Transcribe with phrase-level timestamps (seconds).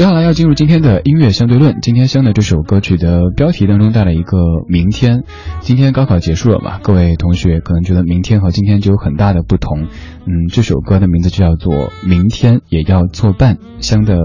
[0.00, 1.80] 接下来要进入今天的音乐相对论。
[1.82, 5.24] 今天相的这首歌曲的标题当中带了一个明天。
[5.60, 6.78] 今天高考结束了嘛？
[6.78, 9.82] 各位同学可能觉得明天和今天就有很大的不同。
[10.24, 11.74] 嗯，这首歌的名字就叫做
[12.08, 14.16] 《明天也要作伴》，相的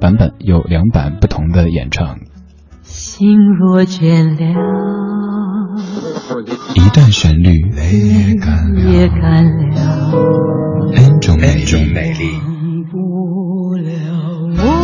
[0.00, 2.18] 版本有两版不同的演唱。
[2.82, 4.54] 心若倦了，
[6.76, 7.98] 一段旋律，泪
[8.88, 10.12] 也干了
[10.94, 12.38] ，N 种美丽。
[14.56, 14.83] 相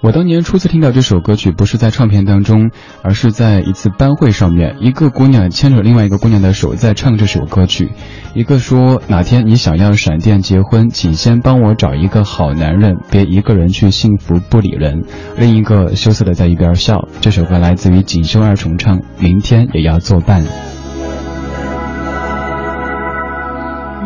[0.00, 2.70] 我当年初次听到这首歌曲，不是在唱片当中，
[3.02, 7.90] 而是在一次班会上面，一个姑娘牵着另外一个姑娘的手在唱这首歌曲。
[8.32, 15.04] 一个说：“哪天你想要闪电结婚，请先帮我找一个好男人，别一个人去幸福不理人。”
[15.36, 17.08] 另一个羞涩的在一边笑。
[17.20, 20.44] 这首歌来自于锦绣二重唱，明天也要作伴。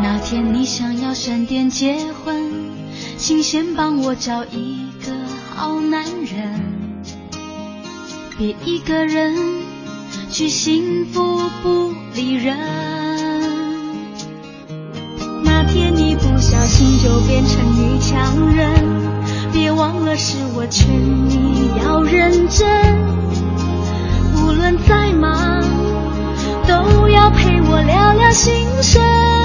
[0.03, 2.51] 那天你想要闪电结婚，
[3.19, 4.82] 请先帮我找一。
[5.55, 6.61] 好男人，
[8.39, 9.37] 别一个人
[10.31, 12.57] 去幸福不理人。
[15.45, 18.73] 那天你不小心就变成女强人，
[19.53, 20.89] 别忘了是我劝
[21.29, 22.69] 你要认真。
[24.35, 25.63] 无论再忙，
[26.67, 29.42] 都要陪我聊聊心声。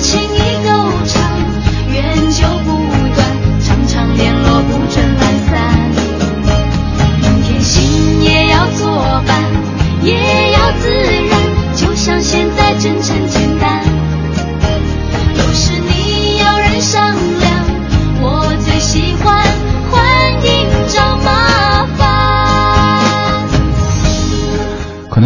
[0.00, 0.49] 轻易。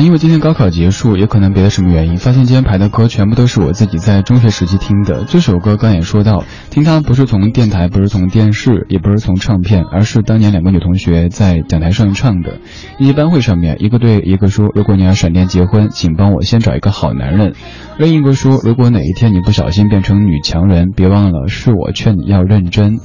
[0.05, 5.25] 因为今天高考结束，也可能别的什么原因，发现今天排的歌全部都是我自己在中学时期听的。
[5.25, 6.45] 这首歌刚也说到。
[6.69, 12.59] 听他不是从电台，不是从电视，也不是从唱片，而是当年两个女同学在讲台上唱的。
[12.99, 17.55] 一班会上面，一个对一个说：“如果你要闪电结婚，请帮我先找一个好男人。”
[17.97, 22.99] 另一个说：“如果哪一天你不小心变成女强人，别忘了是我劝你要认真。”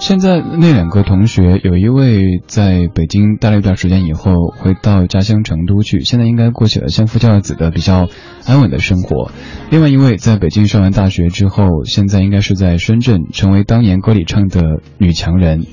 [0.00, 8.08] 现在那两个同学，有一位在北京待了一段时间以后，回到家乡成都去，现在应该过起了相夫教子的比较
[8.46, 9.30] 安稳的生活。
[9.70, 15.66] 另外一位在北京上完大学之后，现在应该是在深圳，成为当年歌里唱的女强人。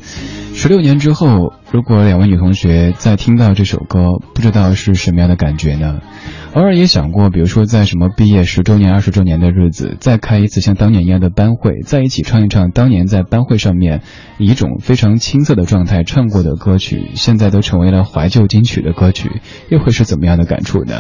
[0.54, 6.00] 十六年之后，如果两位女同学在听到这首歌，不知道是什么样的感觉呢？
[6.54, 14.02] 偶尔也想过，比如说在什么毕业十周年、二十周年的日子，再开一次像当年一样的班会，在一起唱一唱当年在班会上面
[14.38, 20.96] 以一种非常青涩的状态唱过的歌曲，现在都成为了怀旧金曲的歌曲，又会是怎么样的感触呢？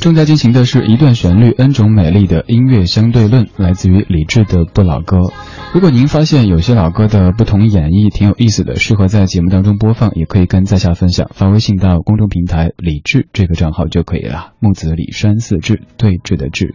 [0.00, 5.32] 正在进行的是一段旋律，N 种美丽的音乐相对论，来自于李志的不老歌。
[5.72, 14.52] 如果您发现有些老歌的不同演绎挺有意思的，适合在节目当中播放，也可以跟在下分享，发微信到公众平台李志这个账号就可以了。
[14.60, 16.74] 木子李山四志对峙的志。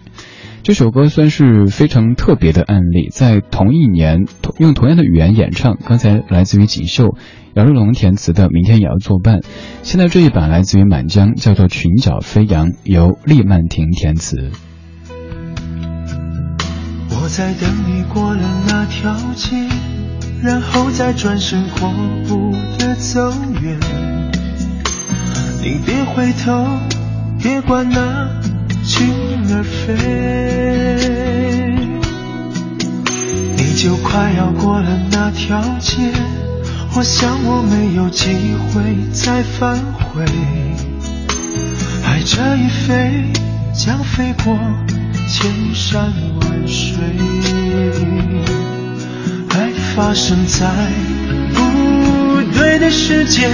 [0.64, 4.26] 这首歌算是非常特别的案例，在同一年
[4.58, 5.78] 用同样的语言演唱。
[5.86, 7.16] 刚才来自于锦绣，
[7.54, 9.42] 姚若龙填词的《明天也要作伴》，
[9.84, 14.50] 现在这一版来自于满江，叫做《裙角飞扬》，由厉曼婷填词。
[17.28, 19.68] 我在等你过了那条街，
[20.42, 21.94] 然后再转身阔
[22.26, 23.78] 步的走远。
[25.62, 26.66] 你别回头，
[27.38, 28.30] 别管那。
[28.82, 29.10] 心
[29.52, 29.94] 儿飞，
[33.58, 36.14] 你就快要过了那条街，
[36.96, 40.24] 我想我没有机会再返回。
[42.06, 43.34] 爱这一飞，
[43.74, 44.58] 将飞过
[45.28, 46.98] 千山万水。
[49.50, 49.70] 爱。
[49.98, 50.68] 发生在
[51.56, 51.60] 不
[52.56, 53.50] 对的时间，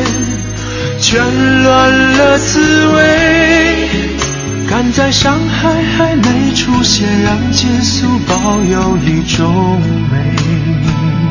[0.99, 1.23] 全
[1.63, 3.87] 乱了滋味。
[4.69, 9.79] 赶在伤害还没出现，让结束保有一种
[10.11, 11.22] 美。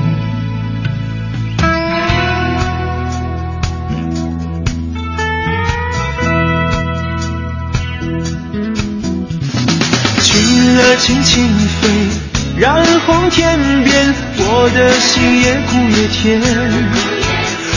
[13.12, 16.40] 染红天边，我的心越哭越甜。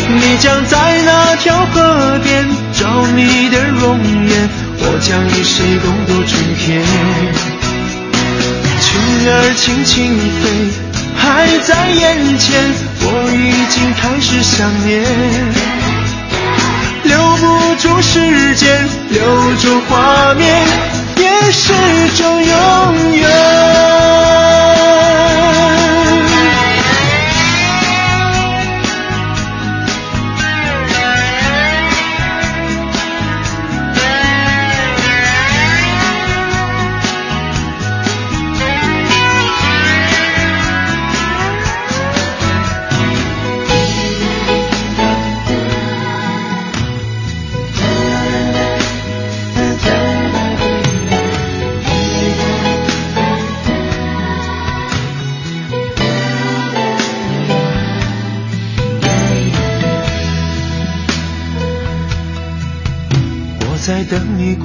[0.07, 4.49] 你将在那条河边找你的容颜，
[4.79, 6.81] 我将与谁共度春天？
[8.81, 8.87] 群
[9.27, 10.43] 儿轻轻飞，
[11.17, 11.23] 还
[11.59, 12.71] 在眼前，
[13.01, 15.03] 我已经开始想念。
[17.03, 19.21] 留不住时间，留
[19.57, 20.63] 住画面，
[21.17, 21.73] 也是
[22.17, 23.94] 种永远。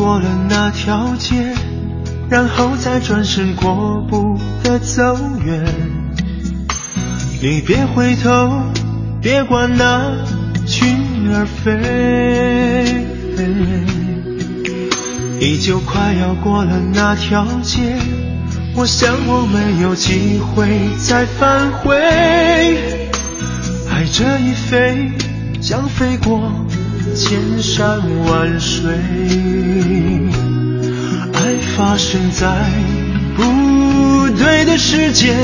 [0.01, 1.53] 过了那条街，
[2.31, 5.15] 然后再转身过步的走
[5.45, 5.63] 远。
[7.43, 8.63] 你别回头，
[9.21, 10.25] 别管那
[10.67, 10.97] 群
[11.35, 13.05] 儿飞。
[15.39, 17.95] 你就快要过了那条街，
[18.75, 21.95] 我想我没有机会再返回。
[23.91, 25.13] 爱这一飞，
[25.61, 26.51] 将飞过。
[27.15, 28.91] 千山万水，
[31.33, 31.41] 爱
[31.77, 32.47] 发生在
[33.37, 35.37] 不对的时间，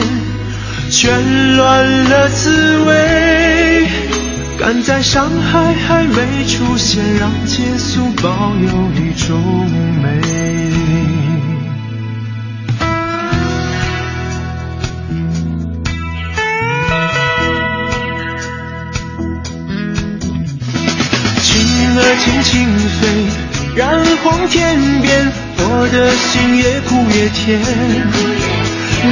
[0.91, 3.89] 全乱了滋味。
[4.59, 9.69] 赶在伤害还没出现，让结束保有一种
[10.03, 11.26] 美。
[22.57, 23.07] 儿轻轻飞，
[23.75, 23.85] 染
[24.23, 27.61] 红天边，我的心越哭越甜。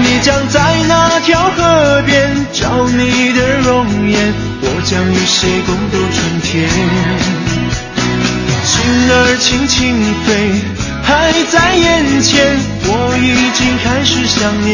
[0.03, 4.33] 你将在那条河边找你的容颜，
[4.63, 6.69] 我将与谁共度春天？
[8.65, 9.95] 心儿轻轻
[10.25, 10.63] 飞，
[11.03, 12.57] 还在眼前，
[12.87, 14.73] 我已经开始想念。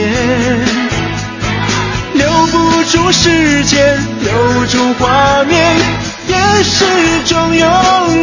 [2.14, 6.09] 留不住时间，留住画面。
[6.30, 6.78] 也是
[7.26, 7.66] 种永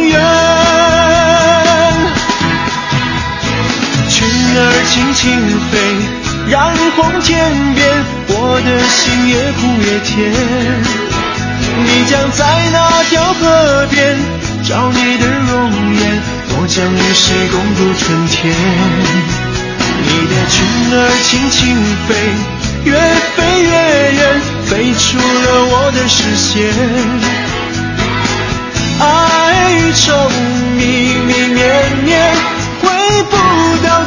[0.08, 0.16] 远。
[4.08, 4.16] 群
[4.56, 4.60] 儿
[4.90, 5.22] 轻轻
[5.70, 5.72] 飞，
[6.50, 6.56] 染
[6.96, 7.28] 红天
[7.74, 7.78] 边，
[8.28, 8.32] 我
[8.64, 10.08] 的心越哭越甜。
[11.84, 12.40] 你将在
[12.72, 13.96] 那条河边
[14.64, 15.54] 找你的容
[15.94, 16.02] 颜，
[16.56, 18.36] 我将与谁共度春天？
[20.00, 20.56] 你的群
[20.92, 21.60] 儿轻轻
[22.08, 22.10] 飞，
[22.84, 22.90] 越
[23.36, 23.68] 飞越
[24.14, 24.20] 远，
[24.66, 26.56] 飞出了我的视线。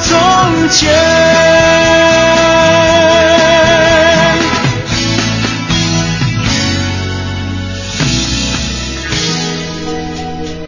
[0.01, 2.20] 从前。